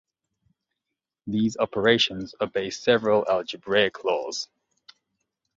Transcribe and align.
These 1.27 1.57
operations 1.57 2.33
obey 2.41 2.71
several 2.71 3.23
algebraic 3.29 4.03
laws. 4.03 4.47